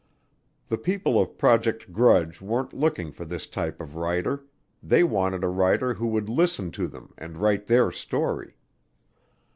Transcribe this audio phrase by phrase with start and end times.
[0.67, 4.43] The people of Project Grudge weren't looking for this type of writer,
[4.81, 8.55] they wanted a writer who would listen to them and write their story.